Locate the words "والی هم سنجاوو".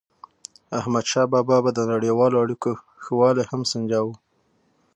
3.19-4.13